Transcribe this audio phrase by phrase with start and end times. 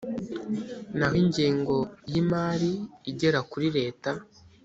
[0.97, 1.77] naho ingengo
[2.11, 2.71] y imari
[3.11, 4.09] igera kuri leta